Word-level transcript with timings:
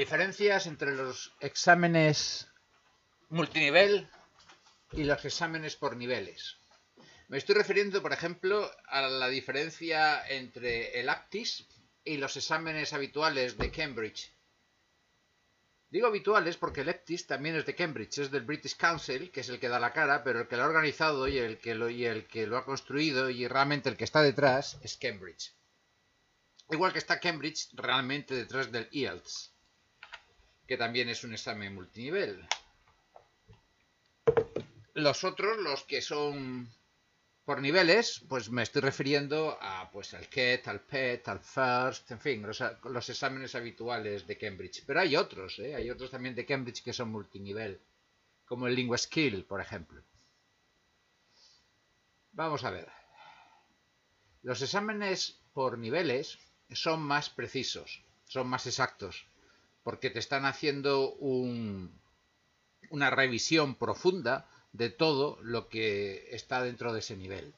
Diferencias 0.00 0.66
entre 0.66 0.92
los 0.92 1.34
exámenes 1.40 2.48
multinivel 3.28 4.08
y 4.92 5.04
los 5.04 5.22
exámenes 5.26 5.76
por 5.76 5.94
niveles. 5.94 6.56
Me 7.28 7.36
estoy 7.36 7.56
refiriendo, 7.56 8.00
por 8.00 8.14
ejemplo, 8.14 8.70
a 8.86 9.02
la 9.02 9.28
diferencia 9.28 10.26
entre 10.26 10.98
el 10.98 11.10
ACTIS 11.10 11.66
y 12.02 12.16
los 12.16 12.34
exámenes 12.38 12.94
habituales 12.94 13.58
de 13.58 13.70
Cambridge. 13.70 14.32
Digo 15.90 16.06
habituales 16.06 16.56
porque 16.56 16.80
el 16.80 16.88
ACTIS 16.88 17.26
también 17.26 17.56
es 17.56 17.66
de 17.66 17.74
Cambridge, 17.74 18.20
es 18.20 18.30
del 18.30 18.46
British 18.46 18.78
Council, 18.78 19.30
que 19.30 19.40
es 19.40 19.50
el 19.50 19.60
que 19.60 19.68
da 19.68 19.78
la 19.78 19.92
cara, 19.92 20.24
pero 20.24 20.40
el 20.40 20.48
que 20.48 20.56
lo 20.56 20.62
ha 20.62 20.68
organizado 20.68 21.28
y 21.28 21.36
el 21.36 21.58
que 21.58 21.74
lo, 21.74 21.90
y 21.90 22.06
el 22.06 22.26
que 22.26 22.46
lo 22.46 22.56
ha 22.56 22.64
construido 22.64 23.28
y 23.28 23.46
realmente 23.46 23.90
el 23.90 23.98
que 23.98 24.04
está 24.04 24.22
detrás 24.22 24.78
es 24.82 24.96
Cambridge. 24.96 25.52
Igual 26.70 26.94
que 26.94 27.00
está 27.00 27.20
Cambridge 27.20 27.68
realmente 27.74 28.34
detrás 28.34 28.72
del 28.72 28.88
IELTS, 28.92 29.59
que 30.70 30.76
también 30.76 31.08
es 31.08 31.24
un 31.24 31.32
examen 31.32 31.74
multinivel. 31.74 32.46
Los 34.94 35.24
otros, 35.24 35.58
los 35.58 35.82
que 35.82 36.00
son 36.00 36.72
por 37.44 37.60
niveles, 37.60 38.24
pues 38.28 38.50
me 38.50 38.62
estoy 38.62 38.82
refiriendo 38.82 39.58
a 39.60 39.90
pues 39.90 40.14
al 40.14 40.28
KET, 40.28 40.68
al 40.68 40.80
PET, 40.82 41.26
al 41.26 41.40
FIRST, 41.40 42.12
en 42.12 42.20
fin, 42.20 42.46
los, 42.46 43.08
exámenes 43.08 43.56
habituales 43.56 44.28
de 44.28 44.38
Cambridge. 44.38 44.84
Pero 44.86 45.00
hay 45.00 45.16
otros, 45.16 45.58
¿eh? 45.58 45.74
hay 45.74 45.90
otros 45.90 46.12
también 46.12 46.36
de 46.36 46.46
Cambridge 46.46 46.84
que 46.84 46.92
son 46.92 47.10
multinivel, 47.10 47.80
como 48.44 48.68
el 48.68 48.76
Lingua 48.76 48.96
Skill, 48.96 49.44
por 49.46 49.60
ejemplo. 49.60 50.00
Vamos 52.30 52.62
a 52.62 52.70
ver. 52.70 52.88
Los 54.44 54.62
exámenes 54.62 55.40
por 55.52 55.78
niveles 55.78 56.38
son 56.70 57.02
más 57.02 57.28
precisos, 57.28 58.04
son 58.26 58.46
más 58.46 58.68
exactos, 58.68 59.26
porque 59.82 60.10
te 60.10 60.18
están 60.18 60.44
haciendo 60.44 61.14
una 61.14 63.10
revisión 63.10 63.74
profunda 63.76 64.48
de 64.72 64.90
todo 64.90 65.38
lo 65.42 65.68
que 65.68 66.28
está 66.30 66.62
dentro 66.62 66.92
de 66.92 67.00
ese 67.00 67.16
nivel. 67.16 67.54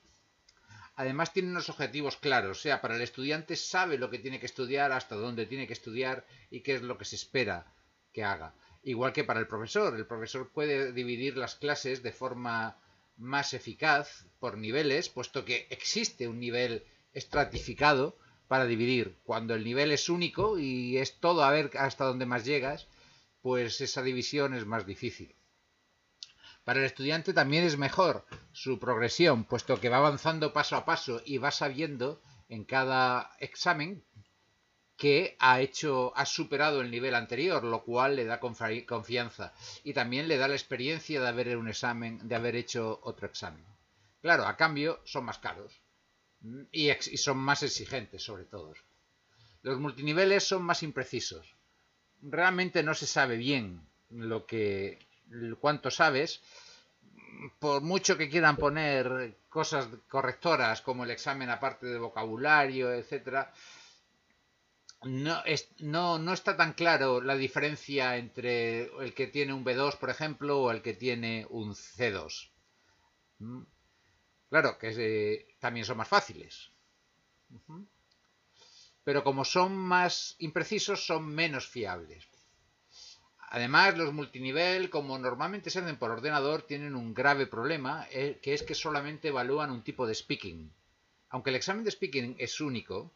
Además 0.95 1.33
tiene 1.33 1.51
unos 1.51 1.71
objetivos 1.71 2.17
claros, 2.17 2.59
o 2.59 2.61
sea, 2.61 2.81
para 2.81 2.97
el 2.97 3.03
estudiante 3.03 3.57
sabe 3.57 3.99
lo 3.99 4.11
que 4.11 4.19
tiene 4.19 4.39
que 4.39 4.47
estudiar, 4.47 4.93
hasta 4.93 5.17
dónde 5.17 5.47
tiene 5.47 5.67
que 5.67 5.73
estudiar 5.73 6.27
y 6.51 6.61
qué 6.61 6.75
es 6.75 6.83
lo 6.83 6.99
que 6.99 7.07
se 7.07 7.17
espera 7.17 7.73
que 8.13 8.25
haga. 8.25 8.55
Igual 8.83 9.13
que 9.13 9.25
para 9.25 9.41
el 9.41 9.47
profesor, 9.47 9.95
el 9.97 10.07
profesor 10.07 10.51
puede 10.51 10.93
dividir 10.93 11.37
las 11.37 11.55
clases 11.55 12.03
de 12.03 12.13
forma 12.13 12.77
más 13.17 13.55
eficaz 13.55 14.27
por 14.39 14.59
niveles, 14.59 15.09
puesto 15.09 15.45
que 15.45 15.67
existe 15.71 16.29
un 16.29 16.41
nivel 16.41 16.85
estratificado 17.13 18.19
para 18.49 18.67
dividir. 18.67 19.19
Cuando 19.25 19.55
el 19.55 19.65
nivel 19.65 19.93
es 19.93 20.09
único 20.09 20.59
y 20.59 20.99
es 20.99 21.19
todo 21.21 21.45
a 21.45 21.51
ver 21.51 21.71
hasta 21.79 22.05
dónde 22.05 22.27
más 22.27 22.45
llegas, 22.45 22.89
pues 23.41 23.81
esa 23.81 24.03
división 24.03 24.55
es 24.55 24.67
más 24.67 24.87
difícil. 24.87 25.35
Para 26.65 26.79
el 26.79 26.87
estudiante 26.87 27.33
también 27.33 27.65
es 27.65 27.77
mejor 27.77 28.25
su 28.53 28.79
progresión, 28.79 29.45
puesto 29.45 29.81
que 29.81 29.89
va 29.89 29.97
avanzando 29.97 30.53
paso 30.53 30.77
a 30.77 30.85
paso 30.85 31.21
y 31.25 31.39
va 31.39 31.51
sabiendo 31.51 32.23
en 32.49 32.65
cada 32.65 33.33
examen 33.41 34.05
que 34.97 35.37
ha 35.41 35.61
hecho, 35.61 36.13
ha 36.15 36.25
superado 36.25 36.81
el 36.81 36.93
nivel 36.93 37.17
anterior, 37.17 37.65
lo 37.65 37.83
cual 37.83 38.15
le 38.15 38.25
da 38.25 38.39
confianza 38.39 39.53
y 39.83 39.93
también 39.93 40.29
le 40.29 40.37
da 40.37 40.47
la 40.47 40.55
experiencia 40.55 41.21
de 41.21 41.27
haber 41.27 41.57
un 41.57 41.69
examen, 41.69 42.21
de 42.29 42.37
haber 42.37 42.55
hecho 42.55 43.01
otro 43.03 43.27
examen. 43.27 43.65
Claro, 44.21 44.47
a 44.47 44.57
cambio 44.57 45.01
son 45.05 45.25
más 45.25 45.39
caros 45.39 45.82
y, 46.71 46.91
son 47.17 47.39
más 47.39 47.63
exigentes 47.63 48.23
sobre 48.23 48.45
todo. 48.45 48.75
Los 49.63 49.79
multiniveles 49.79 50.45
son 50.45 50.63
más 50.63 50.83
imprecisos. 50.83 51.55
Realmente 52.23 52.83
no 52.83 52.95
se 52.95 53.07
sabe 53.07 53.37
bien 53.37 53.81
lo 54.11 54.47
que 54.47 54.99
cuánto 55.61 55.91
sabes, 55.91 56.41
por 57.59 57.83
mucho 57.83 58.19
que 58.19 58.29
quieran 58.29 58.57
poner 58.57 59.37
cosas 59.49 59.89
correctoras 60.09 60.83
como 60.83 61.05
el 61.05 61.11
examen 61.11 61.51
aparte 61.51 61.87
de 61.87 61.99
vocabulario, 61.99 62.93
etcétera, 62.93 63.53
no, 65.05 65.43
no, 65.81 66.19
no, 66.19 66.33
está 66.33 66.57
tan 66.57 66.75
claro 66.75 67.21
la 67.21 67.35
diferencia 67.35 68.17
entre 68.17 68.85
el 69.05 69.15
que 69.15 69.27
tiene 69.27 69.53
un 69.53 69.65
B2, 69.65 69.99
por 69.99 70.11
ejemplo, 70.11 70.61
o 70.61 70.71
el 70.71 70.81
que 70.81 70.95
tiene 70.95 71.47
un 71.51 71.75
C2. 71.75 72.51
Claro, 74.53 74.77
que 74.77 74.89
eh, 74.95 75.57
también 75.59 75.87
son 75.87 75.97
más 75.97 76.09
fáciles. 76.09 76.71
Pero 79.03 79.25
como 79.25 79.47
son 79.47 79.75
más 79.75 80.37
imprecisos, 80.41 81.07
son 81.07 81.23
menos 81.27 81.67
fiables. 81.67 82.29
Además, 83.49 83.97
los 83.97 84.13
multinivel, 84.13 84.91
como 84.91 85.19
normalmente 85.19 85.71
se 85.71 85.79
hacen 85.79 85.97
por 85.97 86.11
ordenador, 86.11 86.61
tienen 86.67 86.95
un 86.97 87.15
grave 87.15 87.47
problema, 87.47 88.07
eh, 88.11 88.41
que 88.43 88.53
es 88.53 88.63
que 88.63 88.75
solamente 88.75 89.29
evalúan 89.29 89.71
un 89.71 89.83
tipo 89.83 90.07
de 90.07 90.15
speaking. 90.15 90.71
Aunque 91.31 91.49
el 91.49 91.57
examen 91.57 91.83
de 91.85 91.91
speaking 91.91 92.37
es 92.39 92.61
único, 92.61 93.11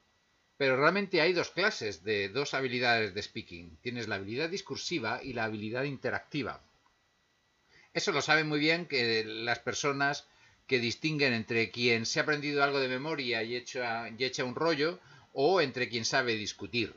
pero 0.56 0.78
realmente 0.78 1.20
hay 1.20 1.34
dos 1.34 1.50
clases 1.50 2.02
de 2.02 2.30
dos 2.30 2.54
habilidades 2.54 3.12
de 3.12 3.22
speaking. 3.22 3.76
Tienes 3.82 4.08
la 4.08 4.14
habilidad 4.14 4.48
discursiva 4.48 5.22
y 5.22 5.34
la 5.34 5.44
habilidad 5.44 5.84
interactiva. 5.84 6.62
Eso 7.92 8.10
lo 8.12 8.22
saben 8.22 8.48
muy 8.48 8.58
bien 8.58 8.86
que 8.86 9.22
las 9.26 9.58
personas 9.58 10.26
que 10.66 10.78
distinguen 10.78 11.32
entre 11.32 11.70
quien 11.70 12.06
se 12.06 12.18
ha 12.18 12.22
aprendido 12.22 12.62
algo 12.62 12.80
de 12.80 12.88
memoria 12.88 13.42
y 13.42 13.56
echa, 13.56 14.44
un 14.44 14.54
rollo 14.54 14.98
o 15.32 15.60
entre 15.60 15.88
quien 15.88 16.04
sabe 16.04 16.34
discutir. 16.34 16.94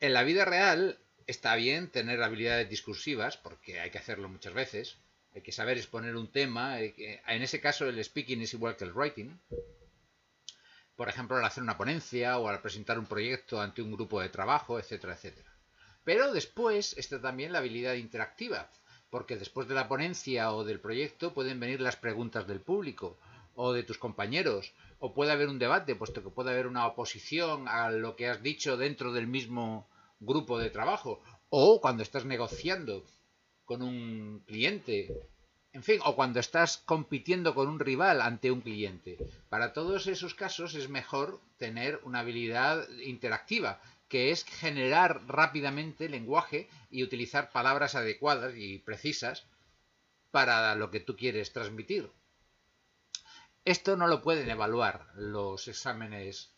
En 0.00 0.12
la 0.12 0.24
vida 0.24 0.44
real, 0.44 0.98
está 1.26 1.54
bien 1.56 1.90
tener 1.90 2.22
habilidades 2.22 2.68
discursivas, 2.68 3.36
porque 3.36 3.80
hay 3.80 3.90
que 3.90 3.98
hacerlo 3.98 4.28
muchas 4.28 4.54
veces, 4.54 4.98
hay 5.34 5.42
que 5.42 5.52
saber 5.52 5.78
exponer 5.78 6.16
un 6.16 6.30
tema, 6.30 6.80
en 6.80 7.42
ese 7.42 7.60
caso 7.60 7.88
el 7.88 8.02
speaking 8.02 8.42
es 8.42 8.54
igual 8.54 8.76
que 8.76 8.84
el 8.84 8.92
writing, 8.92 9.38
por 10.96 11.08
ejemplo, 11.08 11.36
al 11.36 11.44
hacer 11.44 11.62
una 11.62 11.76
ponencia 11.76 12.38
o 12.38 12.48
al 12.48 12.60
presentar 12.60 12.98
un 12.98 13.06
proyecto 13.06 13.60
ante 13.60 13.82
un 13.82 13.92
grupo 13.92 14.20
de 14.20 14.28
trabajo, 14.28 14.78
etcétera, 14.78 15.14
etcétera. 15.14 15.52
Pero 16.04 16.32
después 16.32 16.96
está 16.98 17.20
también 17.20 17.52
la 17.52 17.58
habilidad 17.58 17.94
interactiva, 17.94 18.70
porque 19.14 19.36
después 19.36 19.68
de 19.68 19.76
la 19.76 19.86
ponencia 19.86 20.50
o 20.52 20.64
del 20.64 20.80
proyecto 20.80 21.32
pueden 21.32 21.60
venir 21.60 21.80
las 21.80 21.94
preguntas 21.94 22.48
del 22.48 22.60
público 22.60 23.16
o 23.54 23.72
de 23.72 23.84
tus 23.84 23.96
compañeros, 23.96 24.72
o 24.98 25.14
puede 25.14 25.30
haber 25.30 25.48
un 25.48 25.60
debate, 25.60 25.94
puesto 25.94 26.20
que 26.24 26.30
puede 26.30 26.50
haber 26.50 26.66
una 26.66 26.84
oposición 26.88 27.68
a 27.68 27.92
lo 27.92 28.16
que 28.16 28.28
has 28.28 28.42
dicho 28.42 28.76
dentro 28.76 29.12
del 29.12 29.28
mismo 29.28 29.88
grupo 30.18 30.58
de 30.58 30.68
trabajo 30.68 31.22
o 31.48 31.80
cuando 31.80 32.02
estás 32.02 32.24
negociando 32.24 33.04
con 33.64 33.82
un 33.82 34.42
cliente, 34.48 35.28
en 35.72 35.84
fin, 35.84 36.00
o 36.04 36.16
cuando 36.16 36.40
estás 36.40 36.78
compitiendo 36.78 37.54
con 37.54 37.68
un 37.68 37.78
rival 37.78 38.20
ante 38.20 38.50
un 38.50 38.62
cliente. 38.62 39.18
Para 39.48 39.72
todos 39.72 40.08
esos 40.08 40.34
casos 40.34 40.74
es 40.74 40.88
mejor 40.88 41.38
tener 41.56 42.00
una 42.02 42.18
habilidad 42.18 42.88
interactiva, 42.98 43.80
que 44.08 44.30
es 44.30 44.44
generar 44.44 45.26
rápidamente 45.26 46.08
lenguaje 46.08 46.68
y 46.90 47.02
utilizar 47.02 47.50
palabras 47.50 47.94
adecuadas 47.94 48.54
y 48.56 48.78
precisas 48.78 49.46
para 50.30 50.74
lo 50.74 50.90
que 50.90 51.00
tú 51.00 51.16
quieres 51.16 51.52
transmitir. 51.52 52.10
Esto 53.64 53.96
no 53.96 54.06
lo 54.06 54.20
pueden 54.22 54.50
evaluar 54.50 55.06
los 55.14 55.68
exámenes 55.68 56.54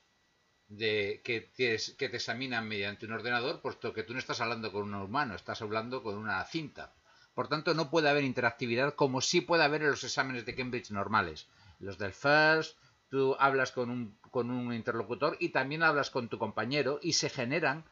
de 0.69 1.21
que, 1.25 1.41
te, 1.41 1.79
que 1.97 2.09
te 2.09 2.17
examinan 2.17 2.67
mediante 2.67 3.07
un 3.07 3.13
ordenador, 3.13 3.61
puesto 3.61 3.93
que 3.93 4.03
tú 4.03 4.13
no 4.13 4.19
estás 4.19 4.41
hablando 4.41 4.73
con 4.73 4.83
un 4.83 4.95
humano, 4.95 5.35
estás 5.35 5.63
hablando 5.63 6.03
con 6.03 6.17
una 6.17 6.45
cinta. 6.45 6.95
Por 7.35 7.49
tanto, 7.49 7.75
no 7.75 7.91
puede 7.91 8.09
haber 8.09 8.25
interactividad 8.25 8.95
como 8.95 9.21
sí 9.21 9.41
puede 9.41 9.63
haber 9.63 9.83
en 9.83 9.91
los 9.91 10.03
exámenes 10.03 10.47
de 10.47 10.55
Cambridge 10.55 10.91
normales. 10.91 11.47
Los 11.79 11.99
del 11.99 12.13
FIRST, 12.13 12.77
tú 13.09 13.37
hablas 13.39 13.73
con 13.73 13.91
un, 13.91 14.19
con 14.31 14.51
un 14.51 14.73
interlocutor 14.73 15.37
y 15.41 15.51
también 15.51 15.83
hablas 15.83 16.11
con 16.11 16.29
tu 16.29 16.39
compañero 16.39 16.99
y 17.03 17.13
se 17.15 17.31
generan, 17.31 17.85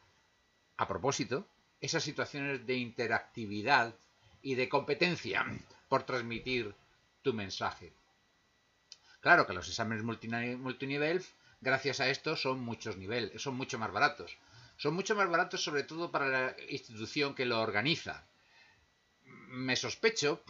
a 0.77 0.89
propósito, 0.89 1.47
esas 1.81 2.03
situaciones 2.03 2.67
de 2.67 2.77
interactividad 2.77 3.95
y 4.43 4.55
de 4.55 4.69
competencia 4.69 5.45
por 5.89 6.05
transmitir 6.05 6.75
tu 7.23 7.33
mensaje. 7.33 7.93
Claro 9.21 9.47
que 9.47 9.55
los 9.55 9.69
exámenes 9.69 10.05
multinivel 10.05 11.25
gracias 11.61 12.01
a 12.01 12.11
esto 12.11 12.37
son 12.37 12.61
muchos 12.61 12.97
niveles, 12.97 13.41
son 13.41 13.57
mucho 13.57 13.79
más 13.79 13.91
baratos. 13.91 14.37
Son 14.77 14.95
mucho 14.95 15.15
más 15.15 15.31
baratos 15.31 15.63
sobre 15.63 15.85
todo 15.85 16.11
para 16.11 16.29
la 16.29 16.57
institución 16.69 17.35
que 17.35 17.47
lo 17.47 17.61
organiza. 17.61 18.27
Me 19.49 19.77
sospecho 19.77 20.43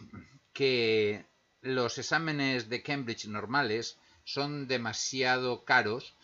que 0.51 1.25
los 1.61 1.97
exámenes 1.97 2.69
de 2.69 2.81
Cambridge 2.81 3.27
normales 3.27 3.97
son 4.25 4.67
demasiado 4.67 5.63
caros 5.63 6.15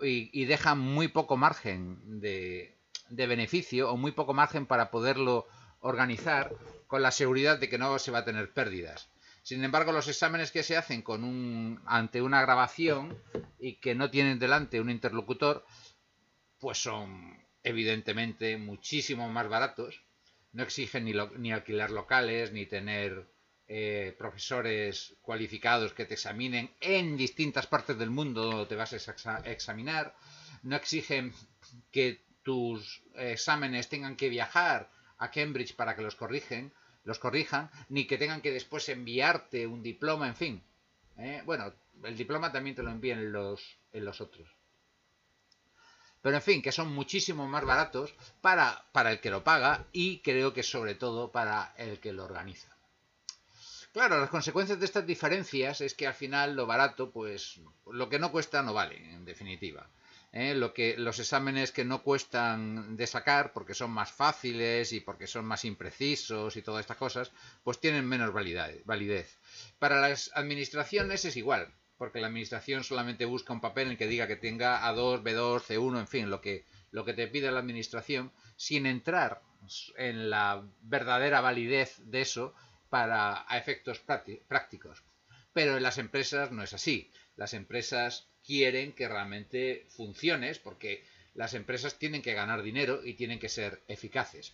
y, 0.00 0.44
dejan 0.46 0.78
muy 0.78 1.08
poco 1.08 1.36
margen 1.36 2.20
de, 2.20 2.78
beneficio 3.10 3.90
o 3.90 3.96
muy 3.96 4.12
poco 4.12 4.32
margen 4.32 4.64
para 4.64 4.90
poderlo 4.90 5.46
organizar 5.80 6.54
con 6.86 7.02
la 7.02 7.10
seguridad 7.10 7.58
de 7.58 7.68
que 7.68 7.76
no 7.76 7.98
se 7.98 8.10
va 8.10 8.20
a 8.20 8.24
tener 8.24 8.52
pérdidas. 8.54 9.10
Sin 9.42 9.62
embargo, 9.64 9.92
los 9.92 10.08
exámenes 10.08 10.52
que 10.52 10.62
se 10.62 10.76
hacen 10.76 11.02
con 11.02 11.24
un, 11.24 11.82
ante 11.86 12.22
una 12.22 12.40
grabación 12.40 13.18
y 13.58 13.76
que 13.76 13.94
no 13.94 14.10
tienen 14.10 14.38
delante 14.38 14.80
un 14.80 14.90
interlocutor, 14.90 15.64
pues 16.60 16.78
son 16.78 17.36
evidentemente 17.62 18.56
muchísimo 18.58 19.28
más 19.28 19.48
baratos, 19.48 20.02
no 20.52 20.62
exigen 20.62 21.04
ni 21.38 21.52
alquilar 21.52 21.90
locales, 21.90 22.52
ni 22.52 22.66
tener 22.66 23.26
eh, 23.72 24.16
profesores 24.18 25.14
cualificados 25.22 25.92
que 25.92 26.04
te 26.04 26.14
examinen 26.14 26.74
en 26.80 27.16
distintas 27.16 27.68
partes 27.68 27.96
del 27.96 28.10
mundo 28.10 28.42
donde 28.42 28.66
te 28.66 28.74
vas 28.74 28.92
a 28.92 29.38
examinar, 29.48 30.12
no 30.64 30.74
exigen 30.74 31.32
que 31.92 32.20
tus 32.42 33.00
exámenes 33.14 33.88
tengan 33.88 34.16
que 34.16 34.28
viajar 34.28 34.90
a 35.18 35.30
Cambridge 35.30 35.76
para 35.76 35.94
que 35.94 36.02
los 36.02 36.16
corrigen, 36.16 36.72
los 37.04 37.20
corrijan, 37.20 37.70
ni 37.88 38.06
que 38.08 38.18
tengan 38.18 38.40
que 38.40 38.50
después 38.50 38.88
enviarte 38.88 39.68
un 39.68 39.84
diploma, 39.84 40.26
en 40.26 40.34
fin. 40.34 40.62
¿eh? 41.16 41.42
Bueno, 41.44 41.72
el 42.02 42.16
diploma 42.16 42.50
también 42.50 42.74
te 42.74 42.82
lo 42.82 42.90
envían 42.90 43.30
los, 43.30 43.78
en 43.92 44.04
los 44.04 44.20
otros. 44.20 44.48
Pero 46.20 46.34
en 46.34 46.42
fin, 46.42 46.60
que 46.60 46.72
son 46.72 46.92
muchísimo 46.92 47.46
más 47.46 47.64
baratos 47.64 48.12
para, 48.40 48.84
para 48.90 49.12
el 49.12 49.20
que 49.20 49.30
lo 49.30 49.44
paga 49.44 49.86
y 49.92 50.18
creo 50.22 50.52
que 50.52 50.64
sobre 50.64 50.96
todo 50.96 51.30
para 51.30 51.72
el 51.78 52.00
que 52.00 52.12
lo 52.12 52.24
organiza. 52.24 52.79
Claro, 53.92 54.20
las 54.20 54.30
consecuencias 54.30 54.78
de 54.78 54.86
estas 54.86 55.04
diferencias 55.04 55.80
es 55.80 55.94
que 55.94 56.06
al 56.06 56.14
final 56.14 56.54
lo 56.54 56.66
barato, 56.66 57.10
pues 57.10 57.60
lo 57.90 58.08
que 58.08 58.20
no 58.20 58.30
cuesta 58.30 58.62
no 58.62 58.72
vale, 58.72 58.96
en 58.96 59.24
definitiva. 59.24 59.90
¿eh? 60.32 60.54
Lo 60.54 60.72
que, 60.72 60.96
los 60.96 61.18
exámenes 61.18 61.72
que 61.72 61.84
no 61.84 62.02
cuestan 62.02 62.96
de 62.96 63.06
sacar 63.08 63.52
porque 63.52 63.74
son 63.74 63.90
más 63.90 64.12
fáciles 64.12 64.92
y 64.92 65.00
porque 65.00 65.26
son 65.26 65.44
más 65.44 65.64
imprecisos 65.64 66.56
y 66.56 66.62
todas 66.62 66.82
estas 66.82 66.98
cosas, 66.98 67.32
pues 67.64 67.80
tienen 67.80 68.06
menos 68.06 68.32
validez. 68.32 69.38
Para 69.80 70.00
las 70.00 70.30
administraciones 70.34 71.24
es 71.24 71.36
igual 71.36 71.74
porque 71.98 72.20
la 72.20 72.28
administración 72.28 72.82
solamente 72.82 73.26
busca 73.26 73.52
un 73.52 73.60
papel 73.60 73.88
en 73.88 73.90
el 73.90 73.98
que 73.98 74.06
diga 74.06 74.26
que 74.26 74.36
tenga 74.36 74.88
A2, 74.90 75.22
B2, 75.22 75.60
C1, 75.60 75.98
en 75.98 76.08
fin, 76.08 76.30
lo 76.30 76.40
que, 76.40 76.64
lo 76.92 77.04
que 77.04 77.12
te 77.12 77.26
pide 77.26 77.50
la 77.50 77.58
administración, 77.58 78.32
sin 78.56 78.86
entrar 78.86 79.42
en 79.98 80.30
la 80.30 80.64
verdadera 80.80 81.42
validez 81.42 81.98
de 81.98 82.22
eso 82.22 82.54
para 82.90 83.44
a 83.48 83.56
efectos 83.56 84.00
prácticos. 84.00 85.02
Pero 85.52 85.76
en 85.76 85.82
las 85.82 85.98
empresas 85.98 86.52
no 86.52 86.62
es 86.62 86.74
así. 86.74 87.10
Las 87.36 87.54
empresas 87.54 88.28
quieren 88.44 88.92
que 88.92 89.08
realmente 89.08 89.86
funciones 89.88 90.58
porque 90.58 91.04
las 91.34 91.54
empresas 91.54 91.98
tienen 91.98 92.22
que 92.22 92.34
ganar 92.34 92.62
dinero 92.62 93.00
y 93.04 93.14
tienen 93.14 93.38
que 93.38 93.48
ser 93.48 93.82
eficaces. 93.88 94.52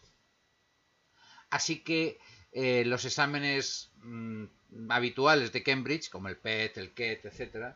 Así 1.51 1.83
que 1.83 2.19
eh, 2.53 2.85
los 2.85 3.05
exámenes 3.05 3.91
mm, 4.03 4.45
habituales 4.89 5.53
de 5.53 5.63
Cambridge, 5.63 6.11
como 6.11 6.29
el 6.29 6.37
PET, 6.37 6.77
el 6.79 6.93
KET, 6.93 7.25
etc., 7.27 7.75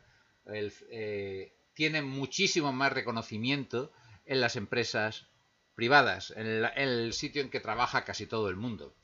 eh, 0.90 1.52
tienen 1.74 2.06
muchísimo 2.06 2.72
más 2.72 2.92
reconocimiento 2.92 3.92
en 4.26 4.40
las 4.40 4.56
empresas 4.56 5.26
privadas, 5.74 6.32
en, 6.36 6.46
el 6.76 7.12
sitio 7.12 7.42
en 7.42 7.50
que 7.50 7.60
trabaja 7.60 8.04
casi 8.04 8.26
todo 8.26 8.48
el 8.48 8.56
mundo. 8.56 8.94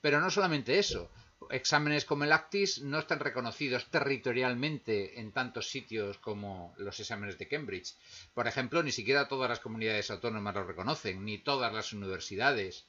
Pero 0.00 0.20
no 0.20 0.30
solamente 0.30 0.78
eso, 0.78 1.10
exámenes 1.50 2.04
como 2.04 2.24
el 2.24 2.32
ACTIS 2.32 2.82
no 2.82 2.98
están 2.98 3.20
reconocidos 3.20 3.90
territorialmente 3.90 5.20
en 5.20 5.32
tantos 5.32 5.68
sitios 5.68 6.18
como 6.18 6.74
los 6.78 6.98
exámenes 7.00 7.38
de 7.38 7.48
Cambridge. 7.48 7.94
Por 8.34 8.46
ejemplo, 8.46 8.82
ni 8.82 8.92
siquiera 8.92 9.28
todas 9.28 9.48
las 9.48 9.60
comunidades 9.60 10.10
autónomas 10.10 10.54
lo 10.54 10.64
reconocen, 10.64 11.24
ni 11.24 11.38
todas 11.38 11.72
las 11.72 11.92
universidades. 11.92 12.86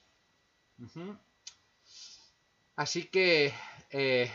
Así 2.76 3.04
que 3.04 3.52
eh, 3.90 4.30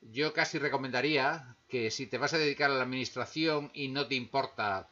yo 0.00 0.32
casi 0.32 0.58
recomendaría 0.58 1.56
que 1.68 1.90
si 1.90 2.06
te 2.06 2.18
vas 2.18 2.32
a 2.32 2.38
dedicar 2.38 2.70
a 2.70 2.74
la 2.74 2.82
administración 2.82 3.70
y 3.74 3.88
no 3.88 4.06
te 4.06 4.14
importa 4.14 4.88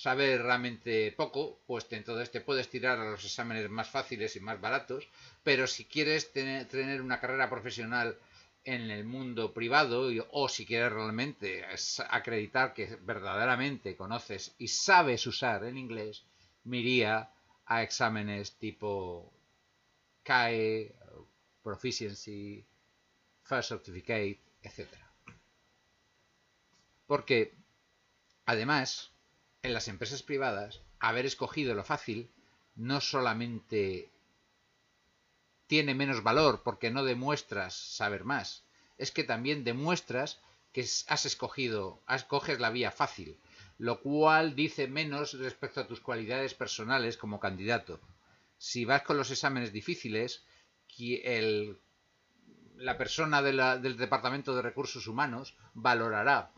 saber 0.00 0.42
realmente 0.42 1.12
poco, 1.12 1.60
pues 1.66 1.86
entonces 1.90 2.30
te 2.30 2.40
puedes 2.40 2.70
tirar 2.70 2.98
a 2.98 3.10
los 3.10 3.22
exámenes 3.22 3.68
más 3.68 3.90
fáciles 3.90 4.34
y 4.34 4.40
más 4.40 4.58
baratos, 4.58 5.06
pero 5.44 5.66
si 5.66 5.84
quieres 5.84 6.32
tener, 6.32 7.02
una 7.02 7.20
carrera 7.20 7.50
profesional 7.50 8.16
en 8.64 8.90
el 8.90 9.04
mundo 9.04 9.52
privado 9.52 10.08
o 10.30 10.48
si 10.48 10.64
quieres 10.64 10.90
realmente 10.90 11.66
acreditar 12.08 12.72
que 12.72 12.96
verdaderamente 13.02 13.94
conoces 13.94 14.54
y 14.56 14.68
sabes 14.68 15.26
usar 15.26 15.64
el 15.64 15.76
inglés, 15.76 16.24
me 16.64 16.78
iría 16.78 17.28
a 17.66 17.82
exámenes 17.82 18.52
tipo 18.56 19.30
CAE, 20.22 20.94
Proficiency, 21.62 22.64
First 23.42 23.68
Certificate, 23.68 24.40
etc. 24.62 24.88
Porque, 27.06 27.52
además, 28.46 29.10
en 29.62 29.74
las 29.74 29.88
empresas 29.88 30.22
privadas, 30.22 30.80
haber 30.98 31.26
escogido 31.26 31.74
lo 31.74 31.84
fácil 31.84 32.30
no 32.76 33.00
solamente 33.00 34.10
tiene 35.66 35.94
menos 35.94 36.22
valor 36.22 36.62
porque 36.62 36.90
no 36.90 37.04
demuestras 37.04 37.74
saber 37.74 38.24
más, 38.24 38.64
es 38.98 39.12
que 39.12 39.24
también 39.24 39.64
demuestras 39.64 40.40
que 40.72 40.82
has 40.82 41.26
escogido, 41.26 42.00
escoges 42.08 42.58
la 42.58 42.70
vía 42.70 42.90
fácil, 42.90 43.38
lo 43.78 44.00
cual 44.00 44.54
dice 44.54 44.88
menos 44.88 45.34
respecto 45.34 45.80
a 45.80 45.86
tus 45.86 46.00
cualidades 46.00 46.54
personales 46.54 47.16
como 47.16 47.40
candidato. 47.40 48.00
Si 48.58 48.84
vas 48.84 49.02
con 49.02 49.16
los 49.16 49.30
exámenes 49.30 49.72
difíciles, 49.72 50.44
el, 50.98 51.78
la 52.76 52.98
persona 52.98 53.42
del 53.42 53.96
Departamento 53.96 54.54
de 54.54 54.62
Recursos 54.62 55.06
Humanos 55.06 55.56
valorará 55.74 56.52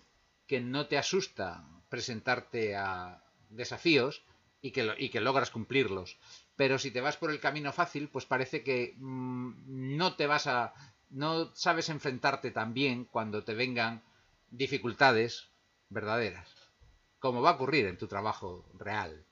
que 0.46 0.60
no 0.60 0.86
te 0.86 0.98
asusta 0.98 1.64
presentarte 1.92 2.74
a 2.74 3.22
desafíos 3.50 4.22
y 4.62 4.70
que, 4.70 4.94
y 4.96 5.10
que 5.10 5.20
logras 5.20 5.50
cumplirlos. 5.50 6.16
Pero 6.56 6.78
si 6.78 6.90
te 6.90 7.02
vas 7.02 7.18
por 7.18 7.30
el 7.30 7.38
camino 7.38 7.70
fácil, 7.70 8.08
pues 8.08 8.24
parece 8.24 8.64
que 8.64 8.94
mm, 8.96 9.96
no 9.98 10.16
te 10.16 10.26
vas 10.26 10.46
a. 10.46 10.72
no 11.10 11.54
sabes 11.54 11.90
enfrentarte 11.90 12.50
tan 12.50 12.72
bien 12.72 13.04
cuando 13.04 13.44
te 13.44 13.52
vengan 13.52 14.02
dificultades 14.50 15.50
verdaderas. 15.90 16.48
Como 17.18 17.42
va 17.42 17.50
a 17.50 17.54
ocurrir 17.56 17.84
en 17.84 17.98
tu 17.98 18.06
trabajo 18.08 18.64
real. 18.78 19.26